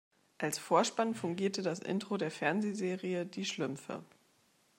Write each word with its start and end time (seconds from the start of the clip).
Als 0.39 0.57
Vorspann 0.57 1.13
fungierte 1.13 1.61
das 1.61 1.77
Intro 1.77 2.17
der 2.17 2.31
Fernsehserie 2.31 3.23
"Die 3.27 3.45
Schlümpfe". 3.45 4.03